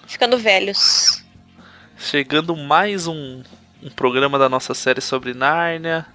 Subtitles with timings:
[0.06, 1.24] Ficando velhos.
[1.98, 3.42] Chegando mais um,
[3.82, 6.06] um programa da nossa série sobre Nárnia.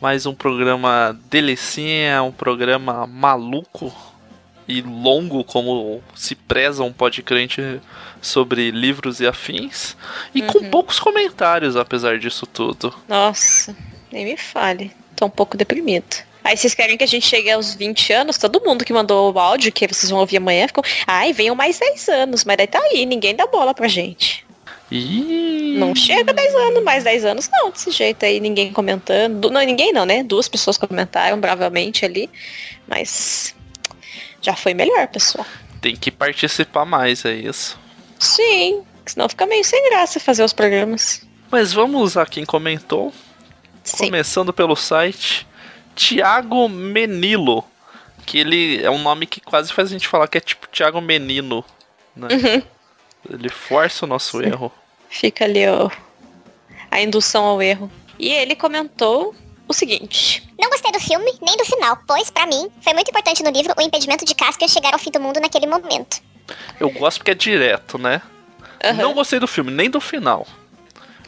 [0.00, 3.94] Mais um programa delicinha, um programa maluco
[4.66, 7.80] e longo, como se preza um podcast
[8.20, 9.96] sobre livros e afins.
[10.34, 12.94] E com poucos comentários, apesar disso tudo.
[13.08, 13.76] Nossa,
[14.10, 14.90] nem me fale.
[15.14, 16.16] Tô um pouco deprimido.
[16.44, 18.36] Aí vocês querem que a gente chegue aos 20 anos?
[18.38, 20.84] Todo mundo que mandou o áudio, que vocês vão ouvir amanhã, ficou.
[21.06, 24.44] Ai, venham mais 10 anos, mas daí tá aí, ninguém dá bola pra gente.
[24.90, 29.50] E Não chega 10 anos, mais 10 anos, não, desse jeito aí, ninguém comentando.
[29.50, 30.22] Não, ninguém não, né?
[30.22, 32.28] Duas pessoas comentaram bravamente ali.
[32.86, 33.54] Mas
[34.42, 35.46] já foi melhor, pessoal.
[35.80, 37.78] tem que participar mais, é isso.
[38.18, 41.22] Sim, senão fica meio sem graça fazer os programas.
[41.50, 43.12] Mas vamos usar quem comentou.
[43.82, 44.06] Sim.
[44.06, 45.46] Começando pelo site,
[45.94, 47.64] Tiago Menilo.
[48.24, 51.00] Que ele é um nome que quase faz a gente falar que é tipo Tiago
[51.00, 51.64] Menino.
[52.14, 52.28] Né?
[52.30, 52.62] Uhum.
[53.30, 54.72] Ele força o nosso erro.
[55.08, 55.90] Fica ali ó,
[56.90, 57.90] a indução ao erro.
[58.18, 59.34] E ele comentou
[59.66, 60.48] o seguinte.
[60.58, 63.74] Não gostei do filme, nem do final, pois, pra mim, foi muito importante no livro
[63.76, 66.20] o impedimento de Caspian chegar ao fim do mundo naquele momento.
[66.78, 68.22] Eu gosto porque é direto, né?
[68.84, 68.94] Aham.
[68.94, 70.46] Não gostei do filme, nem do final.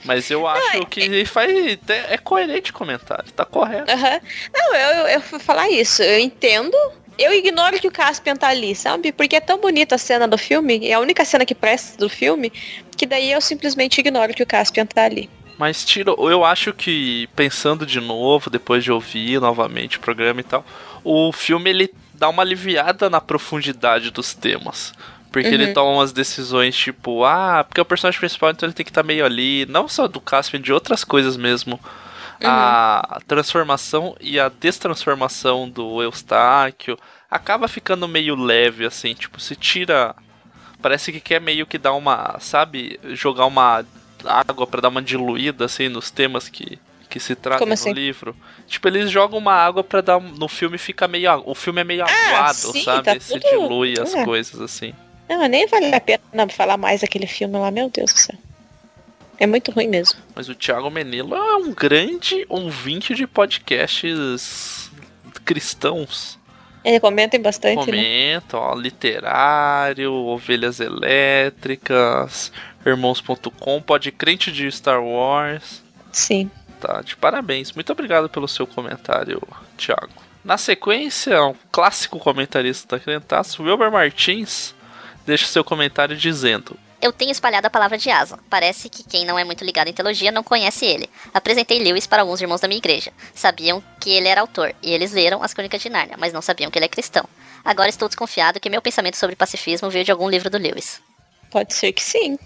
[0.05, 1.79] Mas eu acho é- que ele faz.
[1.89, 3.91] É coerente o comentário, tá correto.
[4.53, 6.03] Não, eu, eu, eu vou falar isso.
[6.03, 6.77] Eu entendo.
[7.17, 9.13] Eu ignoro que o Caspian tá ali, sabe?
[9.13, 12.09] Porque é tão bonita a cena do filme, é a única cena que presta do
[12.09, 12.53] filme,
[12.97, 15.31] que daí eu simplesmente ignoro que o Caspian tá ali.
[15.57, 20.43] Mas tiro, eu acho que pensando de novo, depois de ouvir novamente o programa e
[20.43, 20.65] tal,
[21.05, 24.93] o filme ele dá uma aliviada na profundidade dos temas.
[25.43, 28.85] Porque ele toma umas decisões tipo, ah, porque é o personagem principal, então ele tem
[28.85, 31.79] que estar meio ali, não só do Caspian, de outras coisas mesmo.
[32.43, 36.99] A transformação e a destransformação do Eustáquio
[37.31, 40.15] acaba ficando meio leve, assim, tipo, se tira.
[40.83, 43.85] Parece que quer meio que dar uma, sabe, jogar uma
[44.27, 46.79] água pra dar uma diluída, assim, nos temas que,
[47.09, 47.93] que se tratam Como no assim?
[47.93, 48.37] livro.
[48.67, 50.21] Tipo, eles jogam uma água pra dar.
[50.21, 51.31] No filme fica meio.
[51.47, 53.03] O filme é meio aguado, Ah, sim, sabe?
[53.05, 54.25] tá se tudo- dilui as é.
[54.25, 54.93] coisas, assim.
[55.29, 58.37] Não, nem vale a pena falar mais daquele filme lá, meu Deus do céu.
[59.39, 60.19] É muito ruim mesmo.
[60.35, 64.91] Mas o Thiago Menilo é um grande ouvinte de podcasts
[65.45, 66.39] cristãos.
[66.85, 67.97] Ele comentem bastante, né?
[67.97, 72.53] Comenta, ó, literário, ovelhas elétricas,
[72.85, 75.83] irmãos.com, podcrente de Star Wars.
[76.13, 76.51] Sim.
[76.81, 77.73] Tá, de parabéns.
[77.73, 79.41] Muito obrigado pelo seu comentário,
[79.79, 80.13] Thiago.
[80.45, 84.74] Na sequência, um clássico comentarista da Crentaço, Wilber Martins,
[85.27, 88.39] deixa seu comentário dizendo: Eu tenho espalhado a palavra de Asa.
[88.49, 91.09] Parece que quem não é muito ligado em teologia não conhece ele.
[91.33, 93.13] Apresentei Lewis para alguns irmãos da minha igreja.
[93.35, 96.71] Sabiam que ele era autor, e eles leram as Crônicas de Nárnia, mas não sabiam
[96.71, 97.25] que ele é cristão.
[97.65, 101.01] Agora estou desconfiado que meu pensamento sobre pacifismo veio de algum livro do Lewis.
[101.51, 102.39] Pode ser que sim.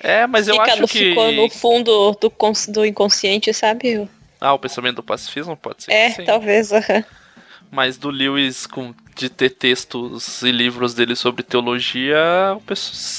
[0.00, 0.98] É, mas eu Fica acho que.
[1.10, 4.08] ficou no fundo do, cons- do inconsciente, sabe?
[4.40, 5.92] Ah, o pensamento do pacifismo pode ser.
[5.92, 6.24] É, que sim.
[6.24, 6.70] talvez.
[7.70, 12.16] Mas do Lewis, com, de ter textos e livros dele sobre teologia,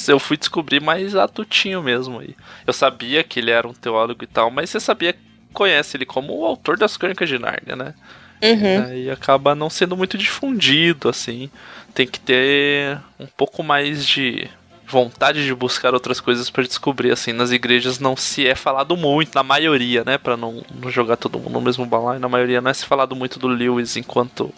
[0.08, 2.36] eu fui descobrir mais atutinho mesmo aí.
[2.66, 5.16] Eu sabia que ele era um teólogo e tal, mas você sabia,
[5.54, 7.94] conhece ele como o autor das Crônicas de Nárnia, né?
[8.42, 8.86] Uhum.
[8.86, 11.50] Aí acaba não sendo muito difundido, assim.
[11.94, 14.48] Tem que ter um pouco mais de
[14.88, 17.34] vontade de buscar outras coisas pra descobrir, assim.
[17.34, 20.18] Nas igrejas não se é falado muito, na maioria, né?
[20.18, 22.20] Pra não, não jogar todo mundo no mesmo balaio.
[22.20, 24.54] Na maioria não é se falado muito do Lewis enquanto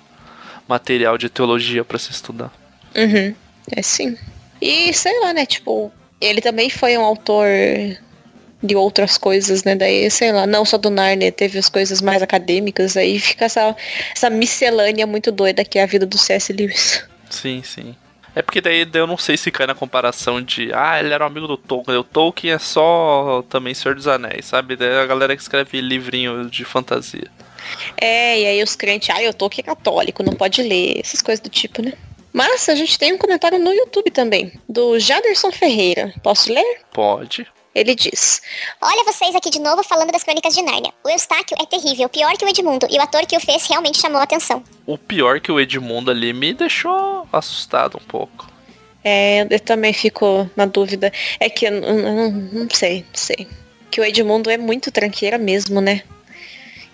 [0.67, 2.51] material de teologia pra se estudar.
[2.95, 3.33] Uhum.
[3.75, 4.17] É sim.
[4.61, 5.45] E sei lá, né?
[5.45, 5.91] Tipo,
[6.21, 7.47] ele também foi um autor
[8.61, 9.75] de outras coisas, né?
[9.75, 13.75] Daí, sei lá, não só do Narnia, teve as coisas mais acadêmicas, aí fica essa,
[14.15, 16.51] essa miscelânea muito doida que é a vida do C.S.
[16.51, 17.03] Lewis.
[17.29, 17.95] Sim, sim.
[18.39, 21.27] É porque daí eu não sei se cai na comparação de, ah, ele era um
[21.27, 21.97] amigo do Tolkien.
[21.97, 24.77] O Tolkien é só também Senhor dos Anéis, sabe?
[24.77, 27.29] Daí a galera que escreve livrinho de fantasia.
[27.99, 31.41] É, e aí os crentes, ah, eu tô aqui católico, não pode ler, essas coisas
[31.41, 31.91] do tipo, né?
[32.31, 36.13] Mas a gente tem um comentário no YouTube também, do Jaderson Ferreira.
[36.23, 36.79] Posso ler?
[36.93, 37.45] Pode.
[37.73, 38.41] Ele diz:
[38.81, 40.93] Olha vocês aqui de novo falando das crônicas de Nárnia.
[41.03, 43.99] O Eustáquio é terrível, pior que o Edmundo, e o ator que o fez realmente
[43.99, 44.63] chamou a atenção.
[44.85, 48.49] O pior que o Edmundo ali me deixou assustado um pouco.
[49.03, 51.11] É, eu também fico na dúvida.
[51.39, 53.47] É que eu não, não, não sei, não sei.
[53.89, 56.03] Que o Edmundo é muito tranqueira mesmo, né?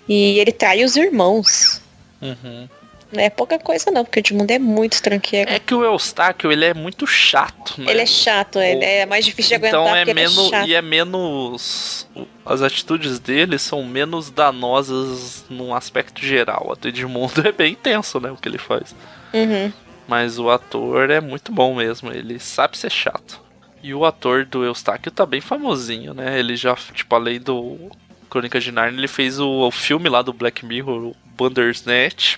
[0.07, 1.81] E ele trai os irmãos.
[2.21, 2.69] Uhum.
[3.11, 5.49] Não é pouca coisa não, porque o Edmundo é muito tranqueiro.
[5.49, 7.91] É que o Eustáquio, ele é muito chato, né?
[7.91, 10.53] Ele é chato, ele é mais difícil de Então aguentar é porque menos.
[10.53, 12.07] é e é menos.
[12.45, 16.71] As atitudes dele são menos danosas num aspecto geral.
[16.71, 18.31] A do Edmundo é bem intenso, né?
[18.31, 18.95] O que ele faz.
[19.33, 19.71] Uhum.
[20.07, 23.41] Mas o ator é muito bom mesmo, ele sabe ser chato.
[23.81, 26.39] E o ator do Eustáquio tá bem famosinho, né?
[26.39, 27.91] Ele já, tipo, além do
[28.29, 32.37] Crônica de Narnia, ele fez o, o filme lá do Black Mirror, o Bandersnatch.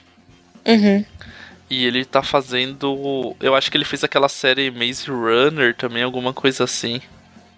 [0.68, 1.06] Uhum.
[1.70, 3.36] E ele tá fazendo.
[3.42, 7.02] Eu acho que ele fez aquela série Maze Runner também, alguma coisa assim.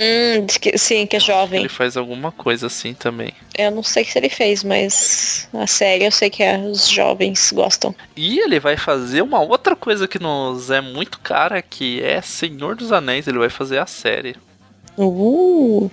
[0.01, 1.59] Hum, que- sim, que é jovem.
[1.59, 3.33] Ele faz alguma coisa assim também.
[3.57, 7.51] Eu não sei se ele fez, mas a série eu sei que é, os jovens
[7.51, 7.93] gostam.
[8.15, 12.75] E ele vai fazer uma outra coisa que nos é muito cara, que é Senhor
[12.77, 13.27] dos Anéis.
[13.27, 14.37] Ele vai fazer a série.
[14.97, 15.85] Uh!
[15.85, 15.91] Uh,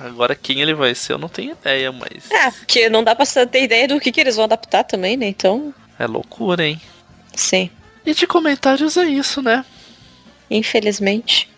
[0.00, 3.26] agora quem ele vai ser eu não tenho ideia, mas Ah, porque não dá pra
[3.46, 5.26] ter ideia do que, que eles vão adaptar também, né?
[5.26, 6.80] Então, é loucura, hein?
[7.34, 7.70] sim.
[8.04, 9.64] E de comentários é isso, né?
[10.48, 11.50] Infelizmente.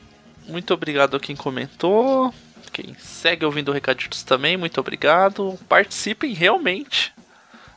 [0.46, 2.32] Muito obrigado a quem comentou.
[2.72, 5.58] Quem segue ouvindo recaditos também, muito obrigado.
[5.69, 7.12] Participem realmente.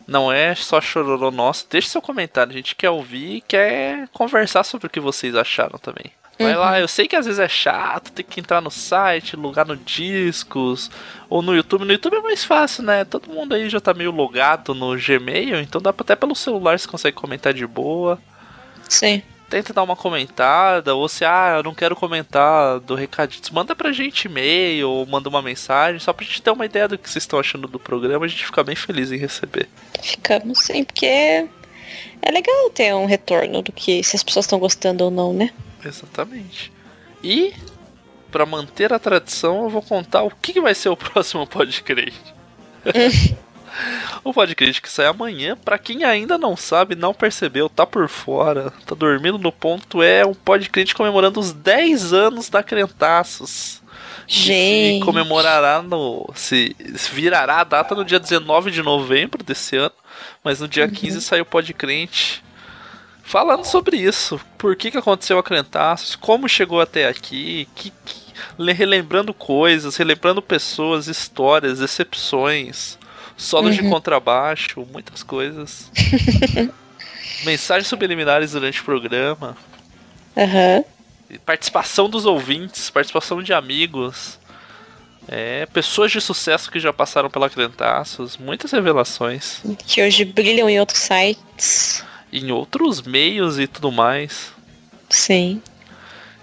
[0.08, 1.68] Não é só chororô nosso.
[1.70, 2.54] Deixe seu comentário.
[2.54, 6.12] A gente quer ouvir e quer conversar sobre o que vocês acharam também.
[6.44, 9.66] Vai lá, eu sei que às vezes é chato, tem que entrar no site, logar
[9.66, 10.90] no discos,
[11.30, 11.86] ou no YouTube.
[11.86, 13.06] No YouTube é mais fácil, né?
[13.06, 16.80] Todo mundo aí já tá meio logado no Gmail, então dá pra até pelo celular
[16.80, 18.20] você consegue comentar de boa
[18.90, 19.22] Sim.
[19.50, 23.92] tenta dar uma comentada, ou se, ah, eu não quero comentar do recadinho, manda pra
[23.92, 27.24] gente e-mail, ou manda uma mensagem, só pra gente ter uma ideia do que vocês
[27.24, 29.68] estão achando do programa, a gente fica bem feliz em receber.
[30.02, 31.48] Ficamos sim, porque
[32.22, 35.52] é legal ter um retorno do que se as pessoas estão gostando ou não, né?
[35.84, 36.72] Exatamente.
[37.24, 37.54] E,
[38.32, 42.34] pra manter a tradição, eu vou contar o que que vai ser o próximo podcast.
[44.24, 48.72] o podcast que sai amanhã, pra quem ainda não sabe, não percebeu, tá por fora,
[48.86, 53.82] tá dormindo no ponto, é um podcast comemorando os 10 anos da Crentaços.
[54.28, 55.00] Gente.
[55.00, 56.30] Se comemorará no.
[56.36, 56.74] Se,
[57.12, 59.92] virará a data no dia 19 de novembro desse ano.
[60.44, 62.42] Mas no dia 15 saiu o Podcrente
[63.32, 64.40] falando sobre isso.
[64.58, 68.22] Por que, que aconteceu a Crentaços, como chegou até aqui, que, que-
[68.58, 72.98] le- relembrando coisas, relembrando pessoas, histórias, decepções,
[73.38, 75.90] solos de contrabaixo, muitas coisas.
[77.46, 79.56] Mensagens subliminares durante o programa.
[80.38, 80.84] Aham.
[81.46, 84.38] Participação dos ouvintes, participação de amigos.
[85.28, 89.62] É, pessoas de sucesso que já passaram pela Crentaços, muitas revelações.
[89.88, 92.04] Que hoje brilham em outros sites.
[92.32, 94.52] Em outros meios e tudo mais.
[95.10, 95.62] Sim.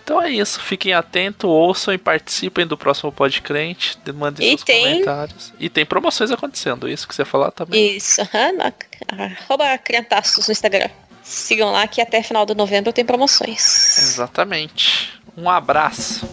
[0.04, 3.98] Então é isso, fiquem atentos, ouçam e participem do próximo Podcrente.
[4.14, 5.52] Mandem E seus tem- comentários.
[5.58, 7.96] E tem promoções acontecendo, isso que você ia falar também.
[7.96, 8.20] Isso,
[8.52, 8.72] na-
[9.40, 9.64] Arroba
[10.46, 10.88] no Instagram.
[11.22, 13.98] Sigam lá que até final de novembro tem promoções.
[13.98, 15.12] Exatamente.
[15.36, 16.27] Um abraço.